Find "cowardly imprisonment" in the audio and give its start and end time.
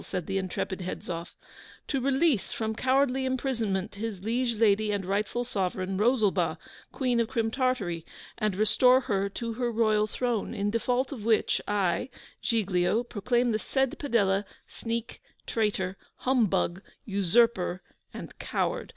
2.73-3.93